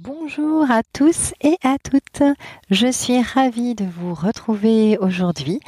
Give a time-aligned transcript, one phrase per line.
[0.00, 2.24] Bonjour à tous et à toutes.
[2.68, 5.60] Je suis ravie de vous retrouver aujourd'hui.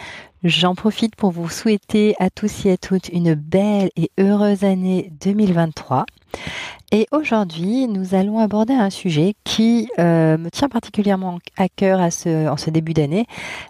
[0.42, 5.12] J'en profite pour vous souhaiter à tous et à toutes une belle et heureuse année
[5.20, 6.06] 2023.
[6.90, 12.10] Et aujourd'hui, nous allons aborder un sujet qui euh, me tient particulièrement à cœur à
[12.10, 13.26] ce, en ce début d'année,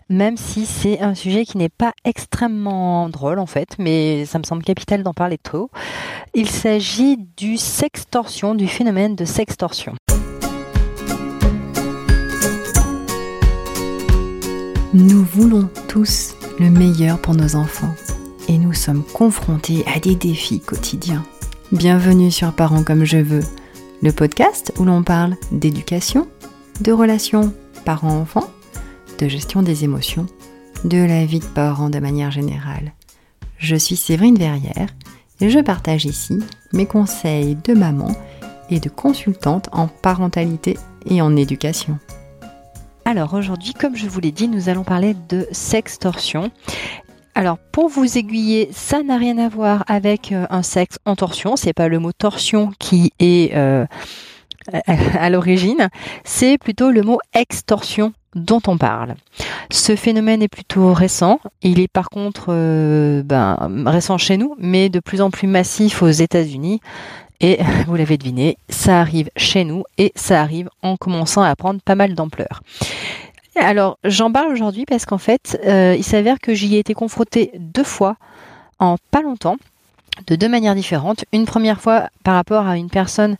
[0.08, 4.44] même si c'est un sujet qui n'est pas extrêmement drôle en fait, mais ça me
[4.44, 5.70] semble capital d'en parler tôt.
[6.34, 9.94] Il s'agit du sextorsion, du phénomène de sextorsion.
[14.98, 17.94] Nous voulons tous le meilleur pour nos enfants
[18.48, 21.22] et nous sommes confrontés à des défis quotidiens.
[21.70, 23.42] Bienvenue sur Parents comme je veux,
[24.00, 26.26] le podcast où l'on parle d'éducation,
[26.80, 27.52] de relations
[27.84, 28.48] parents-enfants,
[29.18, 30.24] de gestion des émotions,
[30.84, 32.94] de la vie de parents de manière générale.
[33.58, 34.88] Je suis Séverine Verrière
[35.42, 36.38] et je partage ici
[36.72, 38.16] mes conseils de maman
[38.70, 41.98] et de consultante en parentalité et en éducation.
[43.06, 46.50] Alors aujourd'hui, comme je vous l'ai dit, nous allons parler de sextorsion.
[47.36, 51.54] Alors pour vous aiguiller, ça n'a rien à voir avec euh, un sexe en torsion.
[51.54, 53.86] C'est pas le mot torsion qui est euh,
[54.88, 55.88] à l'origine.
[56.24, 59.14] C'est plutôt le mot extorsion dont on parle.
[59.70, 61.38] Ce phénomène est plutôt récent.
[61.62, 66.02] Il est par contre euh, ben, récent chez nous, mais de plus en plus massif
[66.02, 66.80] aux États-Unis.
[67.40, 71.80] Et vous l'avez deviné, ça arrive chez nous et ça arrive en commençant à prendre
[71.80, 72.62] pas mal d'ampleur.
[73.56, 77.50] Alors, j'en parle aujourd'hui parce qu'en fait, euh, il s'avère que j'y ai été confrontée
[77.58, 78.16] deux fois
[78.78, 79.56] en pas longtemps
[80.26, 81.24] de deux manières différentes.
[81.32, 83.36] Une première fois par rapport à une personne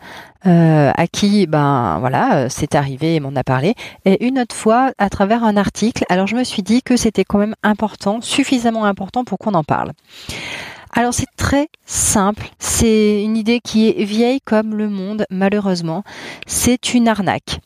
[0.47, 3.75] euh, à qui, ben voilà, euh, c'est arrivé et m'en a parlé,
[4.05, 6.05] et une autre fois à travers un article.
[6.09, 9.65] Alors je me suis dit que c'était quand même important, suffisamment important pour qu'on en
[9.65, 9.93] parle.
[10.97, 16.05] Alors c'est très simple, c'est une idée qui est vieille comme le monde malheureusement,
[16.47, 17.61] c'est une arnaque.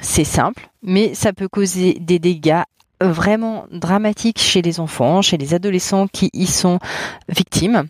[0.00, 2.64] C'est simple, mais ça peut causer des dégâts
[3.00, 6.80] vraiment dramatiques chez les enfants, chez les adolescents qui y sont
[7.28, 7.86] victimes.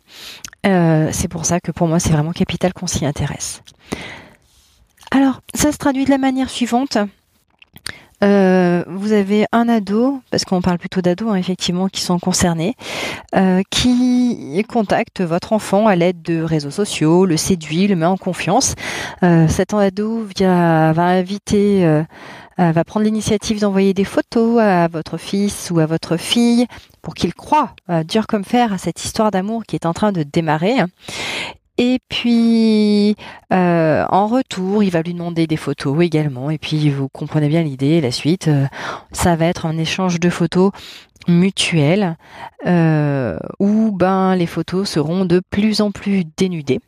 [0.67, 3.63] Euh, c'est pour ça que pour moi c'est vraiment capital qu'on s'y intéresse.
[5.11, 6.99] Alors, ça se traduit de la manière suivante.
[8.23, 12.75] Euh, vous avez un ado, parce qu'on parle plutôt d'ados hein, effectivement qui sont concernés,
[13.35, 18.17] euh, qui contacte votre enfant à l'aide de réseaux sociaux, le séduit, le met en
[18.17, 18.75] confiance.
[19.23, 22.03] Euh, cet ado va inviter, euh,
[22.59, 26.67] va prendre l'initiative d'envoyer des photos à votre fils ou à votre fille
[27.01, 27.75] pour qu'il croit
[28.07, 30.77] dur comme fer à cette histoire d'amour qui est en train de démarrer.
[31.79, 33.17] Et puis,
[33.53, 36.51] euh, en retour, il va lui demander des photos également.
[36.51, 38.67] Et puis, vous comprenez bien l'idée, la suite, euh,
[39.11, 40.71] ça va être un échange de photos
[41.29, 42.17] mutuelles
[42.67, 46.81] euh, où ben les photos seront de plus en plus dénudées.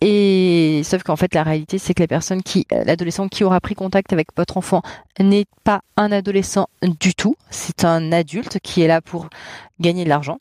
[0.00, 3.74] Et sauf qu'en fait, la réalité, c'est que la personne qui, l'adolescent qui aura pris
[3.74, 4.82] contact avec votre enfant
[5.18, 7.36] n'est pas un adolescent du tout.
[7.50, 9.28] C'est un adulte qui est là pour
[9.78, 10.38] gagner de l'argent.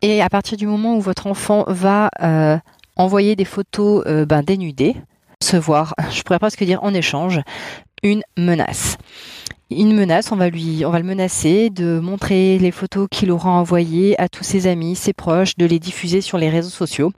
[0.00, 2.58] Et à partir du moment où votre enfant va euh,
[2.96, 4.96] envoyer des photos euh, ben, dénudées,
[5.42, 7.40] se voir, je pourrais presque dire en échange,
[8.02, 8.96] une menace.
[9.70, 13.50] Une menace, on va lui, on va le menacer de montrer les photos qu'il aura
[13.50, 17.12] envoyées à tous ses amis, ses proches, de les diffuser sur les réseaux sociaux.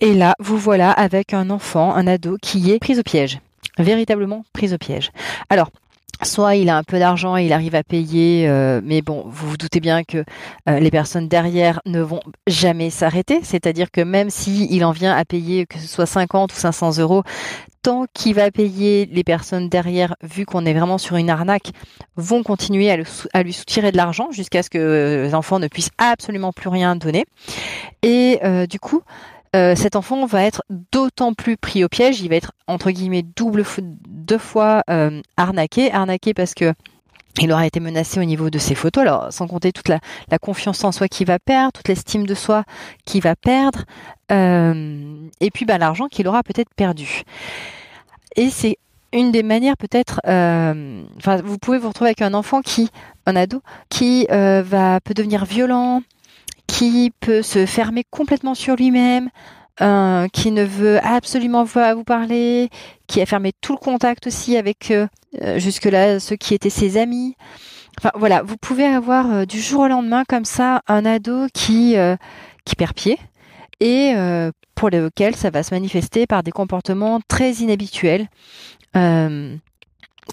[0.00, 3.40] Et là, vous voilà avec un enfant, un ado qui est pris au piège
[3.78, 5.10] véritablement pris au piège.
[5.48, 5.70] Alors,
[6.24, 9.50] soit il a un peu d'argent et il arrive à payer, euh, mais bon, vous
[9.50, 10.24] vous doutez bien que
[10.68, 13.40] euh, les personnes derrière ne vont jamais s'arrêter.
[13.42, 17.22] C'est-à-dire que même s'il en vient à payer que ce soit 50 ou 500 euros,
[17.82, 21.72] tant qu'il va payer, les personnes derrière, vu qu'on est vraiment sur une arnaque,
[22.16, 26.52] vont continuer à, lui soutirer de l'argent jusqu'à ce que les enfants ne puissent absolument
[26.52, 27.24] plus rien donner.
[28.02, 29.02] Et euh, du coup,
[29.54, 33.22] euh, cet enfant va être d'autant plus pris au piège, il va être entre guillemets
[33.36, 33.64] double
[34.08, 36.72] deux fois euh, arnaqué, arnaqué parce que
[37.40, 40.00] il aura été menacé au niveau de ses photos, alors sans compter toute la,
[40.38, 42.64] confiance en soi qu'il va perdre, toute l'estime de soi
[43.04, 43.84] qu'il va perdre,
[44.30, 47.22] euh, et puis bah, l'argent qu'il aura peut-être perdu.
[48.36, 48.78] Et c'est
[49.14, 50.20] une des manières peut-être,
[51.44, 52.90] vous pouvez vous retrouver avec un enfant qui,
[53.24, 56.02] un ado, qui va peut devenir violent,
[56.82, 59.30] qui peut se fermer complètement sur lui-même,
[59.80, 62.70] euh, qui ne veut absolument pas vous parler,
[63.06, 65.06] qui a fermé tout le contact aussi avec euh,
[65.42, 67.36] euh, jusque-là ceux qui étaient ses amis.
[67.98, 71.94] Enfin voilà, vous pouvez avoir du jour au lendemain comme ça un ado qui
[72.64, 73.18] qui perd pied
[73.80, 74.14] et
[74.74, 78.28] pour lequel ça va se manifester par des comportements très inhabituels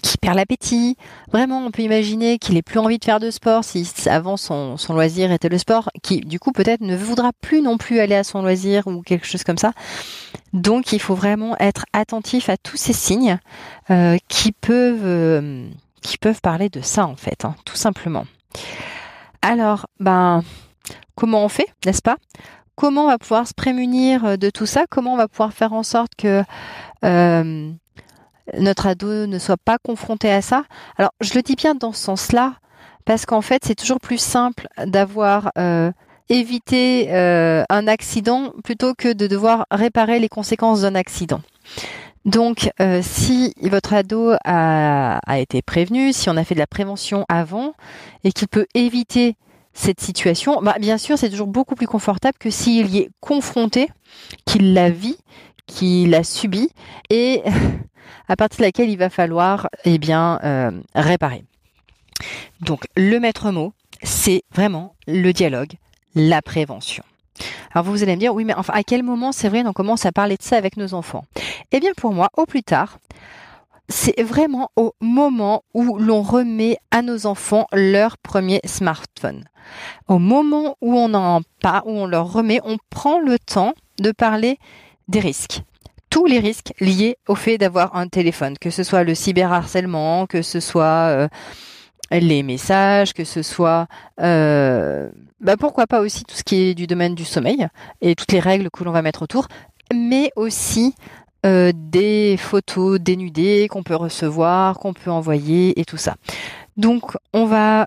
[0.00, 0.96] qui perd l'appétit.
[1.32, 4.76] Vraiment, on peut imaginer qu'il ait plus envie de faire de sport si avant son,
[4.76, 8.14] son loisir était le sport, qui du coup peut-être ne voudra plus non plus aller
[8.14, 9.72] à son loisir ou quelque chose comme ça.
[10.52, 13.38] Donc il faut vraiment être attentif à tous ces signes
[13.90, 15.68] euh, qui peuvent euh,
[16.02, 18.26] qui peuvent parler de ça en fait, hein, tout simplement.
[19.42, 20.42] Alors, ben
[21.14, 22.16] comment on fait, n'est-ce pas?
[22.74, 24.84] Comment on va pouvoir se prémunir de tout ça?
[24.88, 26.42] Comment on va pouvoir faire en sorte que
[27.04, 27.72] euh,
[28.58, 30.64] notre ado ne soit pas confronté à ça.
[30.96, 32.54] Alors, je le dis bien dans ce sens-là,
[33.04, 35.90] parce qu'en fait, c'est toujours plus simple d'avoir euh,
[36.28, 41.40] évité euh, un accident plutôt que de devoir réparer les conséquences d'un accident.
[42.24, 47.24] Donc, euh, si votre ado a, été prévenu, si on a fait de la prévention
[47.28, 47.74] avant
[48.24, 49.36] et qu'il peut éviter
[49.72, 53.88] cette situation, bah, bien sûr, c'est toujours beaucoup plus confortable que s'il y est confronté,
[54.44, 55.16] qu'il la vit,
[55.66, 56.70] qu'il la subit
[57.08, 57.42] et
[58.28, 61.44] à partir de laquelle il va falloir eh bien euh, réparer.
[62.60, 65.72] Donc le maître mot, c'est vraiment le dialogue,
[66.14, 67.04] la prévention.
[67.72, 70.12] Alors vous allez me dire, oui, mais à quel moment c'est vrai on commence à
[70.12, 71.24] parler de ça avec nos enfants?
[71.72, 72.98] Eh bien pour moi, au plus tard,
[73.88, 79.44] c'est vraiment au moment où l'on remet à nos enfants leur premier smartphone.
[80.08, 84.12] Au moment où on en pas, où on leur remet, on prend le temps de
[84.12, 84.58] parler
[85.08, 85.62] des risques
[86.10, 90.42] tous les risques liés au fait d'avoir un téléphone, que ce soit le cyberharcèlement, que
[90.42, 91.28] ce soit euh,
[92.10, 93.86] les messages, que ce soit
[94.20, 95.08] euh,
[95.40, 97.66] bah pourquoi pas aussi tout ce qui est du domaine du sommeil
[98.02, 99.46] et toutes les règles que l'on va mettre autour,
[99.94, 100.94] mais aussi
[101.46, 106.16] euh, des photos dénudées qu'on peut recevoir, qu'on peut envoyer et tout ça.
[106.76, 107.86] Donc on va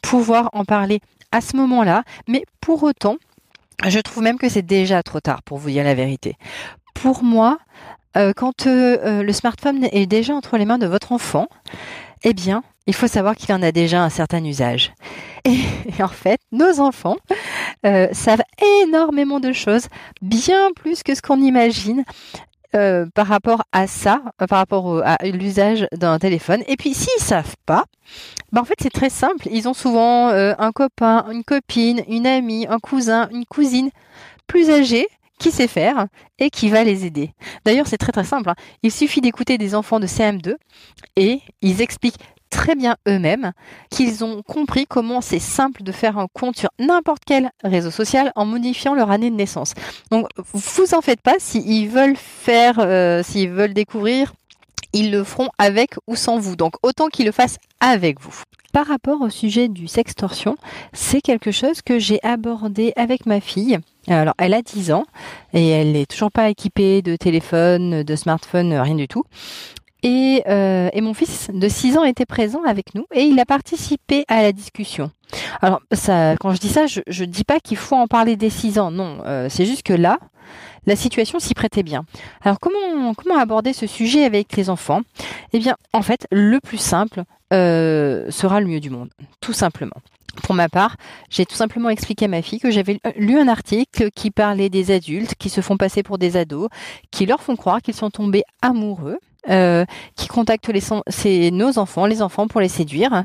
[0.00, 1.00] pouvoir en parler
[1.32, 3.16] à ce moment-là, mais pour autant,
[3.86, 6.36] je trouve même que c'est déjà trop tard pour vous dire la vérité
[7.06, 7.58] pour moi,
[8.16, 11.46] euh, quand euh, euh, le smartphone est déjà entre les mains de votre enfant,
[12.24, 14.92] eh bien, il faut savoir qu'il en a déjà un certain usage.
[15.44, 15.56] Et,
[16.02, 17.14] en fait, nos enfants
[18.10, 18.42] savent
[18.82, 19.86] énormément de choses,
[20.20, 22.02] bien plus que ce qu'on imagine.
[22.72, 26.62] par rapport à ça, par rapport à l'usage d'un téléphone.
[26.66, 27.84] Et puis s'ils savent pas,
[28.52, 29.48] ben en fait c'est très simple.
[29.50, 33.90] Ils ont souvent un copain, une copine, une amie, un cousin, une cousine
[34.46, 35.08] plus âgée
[35.38, 36.06] qui sait faire
[36.38, 37.32] et qui va les aider.
[37.64, 38.50] D'ailleurs, c'est très très simple.
[38.50, 38.54] Hein.
[38.82, 40.54] Il suffit d'écouter des enfants de CM2
[41.16, 42.18] et ils expliquent
[42.50, 43.52] très bien eux-mêmes
[43.90, 48.32] qu'ils ont compris comment c'est simple de faire un compte sur n'importe quel réseau social
[48.34, 49.74] en modifiant leur année de naissance.
[50.10, 54.32] Donc, vous en faites pas s'ils veulent faire, euh, s'ils veulent découvrir,
[54.92, 56.56] ils le feront avec ou sans vous.
[56.56, 58.42] Donc, autant qu'ils le fassent avec vous.
[58.72, 60.56] Par rapport au sujet du sextorsion,
[60.92, 65.04] c'est quelque chose que j'ai abordé avec ma fille alors, elle a 10 ans
[65.52, 69.24] et elle n'est toujours pas équipée de téléphone, de smartphone, rien du tout.
[70.02, 74.24] Et, euh, mon fils de 6 ans était présent avec nous et il a participé
[74.28, 75.10] à la discussion.
[75.60, 78.50] Alors, ça, quand je dis ça, je ne dis pas qu'il faut en parler dès
[78.50, 79.18] 6 ans, non.
[79.26, 80.18] Euh, c'est juste que là,
[80.86, 82.04] la situation s'y prêtait bien.
[82.42, 85.00] Alors, comment, comment aborder ce sujet avec les enfants?
[85.52, 89.10] Eh bien, en fait, le plus simple euh, sera le mieux du monde,
[89.40, 89.96] tout simplement.
[90.42, 90.96] Pour ma part,
[91.30, 94.90] j'ai tout simplement expliqué à ma fille que j'avais lu un article qui parlait des
[94.90, 96.68] adultes qui se font passer pour des ados,
[97.10, 99.84] qui leur font croire qu'ils sont tombés amoureux, euh,
[100.16, 103.24] qui contactent les, nos enfants, les enfants pour les séduire.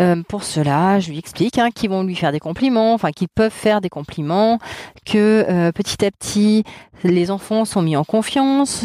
[0.00, 3.28] Euh, pour cela, je lui explique hein, qu'ils vont lui faire des compliments, enfin qu'ils
[3.28, 4.58] peuvent faire des compliments,
[5.04, 6.64] que euh, petit à petit
[7.04, 8.84] les enfants sont mis en confiance,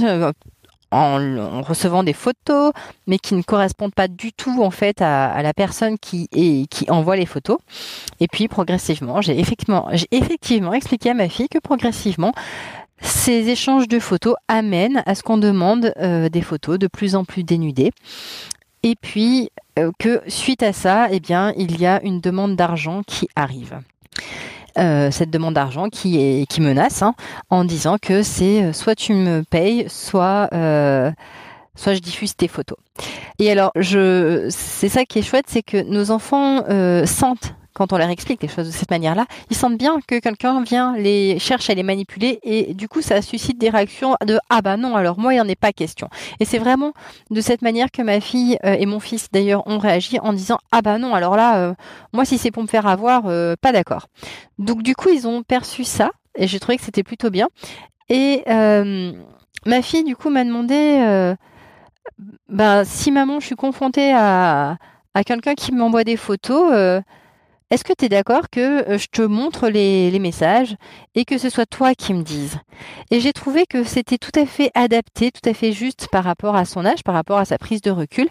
[0.91, 2.71] en, recevant des photos,
[3.07, 6.89] mais qui ne correspondent pas du tout en fait à, la personne qui, est, qui
[6.89, 7.57] envoie les photos.
[8.19, 12.33] Et puis progressivement, j'ai effectivement, j'ai effectivement expliqué à ma fille que progressivement,
[13.01, 17.25] ces échanges de photos amènent à ce qu'on demande euh, des photos de plus en
[17.25, 17.91] plus dénudées.
[18.83, 23.03] Et puis euh, que suite à ça, eh bien, il y a une demande d'argent
[23.05, 23.79] qui arrive.
[24.77, 27.15] Euh, cette demande d'argent qui est qui menace hein,
[27.49, 31.11] en disant que c'est euh, soit tu me payes, soit euh,
[31.75, 32.77] soit je diffuse tes photos.
[33.39, 36.63] Et alors je c'est ça qui est chouette, c'est que nos enfants
[37.05, 40.63] sentent quand on leur explique les choses de cette manière-là, ils sentent bien que quelqu'un
[40.63, 44.63] vient les cherche à les manipuler et du coup ça suscite des réactions de ah
[44.63, 46.09] bah non alors moi il n'y en est pas question.
[46.39, 46.93] Et c'est vraiment
[47.29, 50.57] de cette manière que ma fille euh, et mon fils d'ailleurs ont réagi en disant
[50.71, 51.73] ah bah non alors là euh,
[52.13, 54.07] moi si c'est pour me faire avoir euh, pas d'accord.
[54.57, 57.47] Donc du coup ils ont perçu ça et j'ai trouvé que c'était plutôt bien.
[58.09, 61.35] Et ma fille du coup m'a demandé
[62.49, 64.77] bah si maman je suis confrontée à
[65.13, 67.03] à quelqu'un qui m'envoie des photos
[67.69, 70.75] est-ce que tu es d'accord que euh, je te montre les, messages
[71.15, 72.57] et que ce soit toi qui me dises
[73.11, 76.55] Et j'ai trouvé que c'était tout à fait adapté, tout à fait juste par rapport
[76.55, 78.27] à son âge, par rapport à sa prise de recul.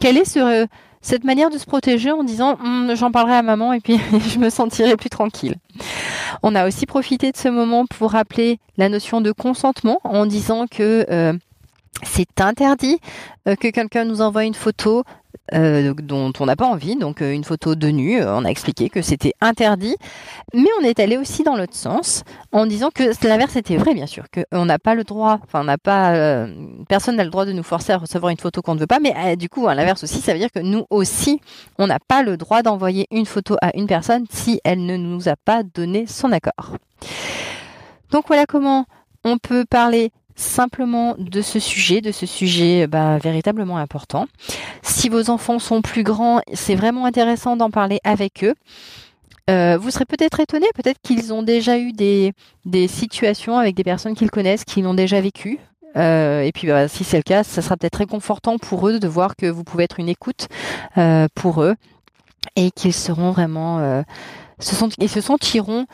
[0.00, 0.66] Quelle est ce,
[1.00, 3.98] cette manière de se protéger en disant hum, j'en parlerai à maman et puis
[4.32, 5.56] je me sentirai plus tranquille?
[6.42, 10.66] On a aussi profité de ce moment pour rappeler la notion de consentement en disant
[10.66, 11.32] que euh,
[12.02, 12.98] c'est interdit
[13.48, 15.04] euh, que quelqu'un nous envoie une photo
[15.52, 18.22] euh, dont on n'a pas envie, donc euh, une photo de nu.
[18.22, 19.96] On a expliqué que c'était interdit,
[20.54, 24.06] mais on est allé aussi dans l'autre sens en disant que l'inverse était vrai, bien
[24.06, 26.46] sûr, qu'on n'a pas le droit, enfin n'a pas,
[26.88, 29.00] personne n'a le droit de nous forcer à recevoir une photo qu'on ne veut pas,
[29.00, 31.40] mais du coup l'inverse aussi, ça veut dire que nous aussi,
[31.78, 35.28] on n'a pas le droit d'envoyer une photo à une personne si elle ne nous
[35.28, 36.76] a pas donné son accord.
[38.10, 38.86] Donc voilà comment
[39.24, 44.26] on peut parler simplement de ce sujet, de ce sujet bah, véritablement important.
[44.82, 48.54] Si vos enfants sont plus grands, c'est vraiment intéressant d'en parler avec eux.
[49.50, 52.32] Euh, vous serez peut-être étonné, peut-être qu'ils ont déjà eu des,
[52.64, 55.58] des situations avec des personnes qu'ils connaissent, qui l'ont déjà vécu.
[55.96, 59.06] Euh, et puis, bah, si c'est le cas, ça sera peut-être réconfortant pour eux de
[59.06, 60.48] voir que vous pouvez être une écoute
[60.96, 61.74] euh, pour eux
[62.56, 64.04] et qu'ils seront vraiment,
[64.98, 65.86] ils se sentiront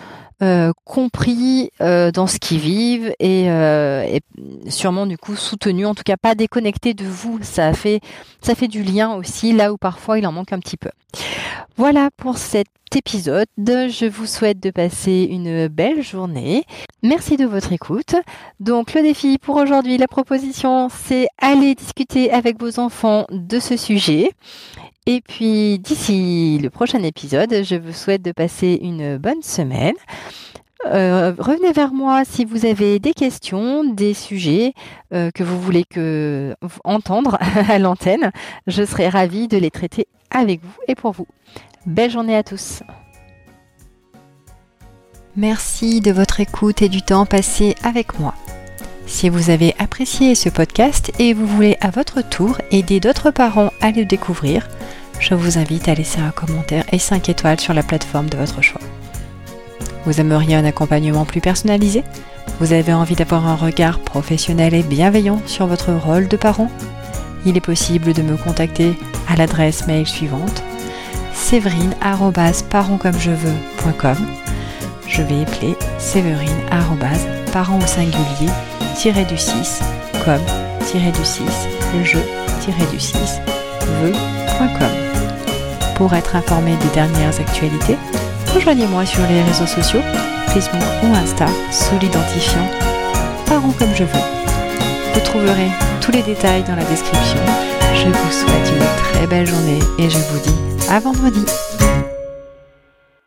[0.42, 4.23] euh, compris euh, dans ce qu'ils vivent et, euh, et,
[4.70, 7.38] sûrement du coup soutenu, en tout cas pas déconnecté de vous.
[7.42, 8.00] Ça fait
[8.40, 10.88] ça fait du lien aussi là où parfois il en manque un petit peu.
[11.76, 13.49] Voilà pour cet épisode.
[13.59, 16.64] Je vous souhaite de passer une belle journée.
[17.02, 18.14] Merci de votre écoute.
[18.61, 23.76] Donc le défi pour aujourd'hui, la proposition, c'est aller discuter avec vos enfants de ce
[23.76, 24.30] sujet.
[25.07, 29.95] Et puis d'ici le prochain épisode, je vous souhaite de passer une bonne semaine.
[30.87, 34.73] Euh, revenez vers moi si vous avez des questions, des sujets
[35.12, 36.54] euh, que vous voulez que
[36.85, 37.38] entendre
[37.69, 38.30] à l'antenne.
[38.66, 41.26] Je serai ravie de les traiter avec vous et pour vous.
[41.87, 42.83] Belle journée à tous.
[45.37, 48.35] Merci de votre écoute et du temps passé avec moi.
[49.07, 53.71] Si vous avez apprécié ce podcast et vous voulez à votre tour aider d'autres parents
[53.80, 54.69] à le découvrir,
[55.21, 58.62] je vous invite à laisser un commentaire et 5 étoiles sur la plateforme de votre
[58.62, 58.81] choix.
[60.07, 62.03] Vous aimeriez un accompagnement plus personnalisé?
[62.59, 66.71] Vous avez envie d'avoir un regard professionnel et bienveillant sur votre rôle de parent?
[67.47, 68.99] Il est possible de me contacter
[69.29, 70.65] à l'adresse mail suivante
[71.35, 74.17] séverine@parentscommejeveux.com.
[75.07, 76.50] Je vais épeler séverine
[77.53, 78.50] parent au singulier
[79.25, 79.81] du 6
[80.25, 80.43] comme
[81.12, 81.45] du 6
[81.97, 82.23] le jeu
[82.93, 83.41] du 6
[84.03, 85.10] veut.com.
[86.00, 87.99] Pour être informé des dernières actualités,
[88.54, 90.00] rejoignez-moi sur les réseaux sociaux,
[90.47, 92.66] Facebook ou Insta, sous l'identifiant
[93.45, 94.25] Parents comme je veux.
[95.12, 95.69] Vous trouverez
[96.00, 97.37] tous les détails dans la description.
[97.95, 101.45] Je vous souhaite une très belle journée et je vous dis à vendredi.